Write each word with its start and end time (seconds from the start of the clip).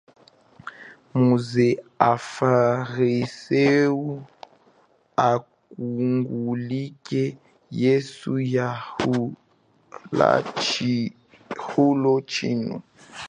Muze 1.23 1.67
afarisewu 2.13 4.09
akungulukile 5.31 7.25
yesu 7.83 8.31
yahula 8.55 10.29
chihulo 10.63 12.13
chino. 12.31 12.75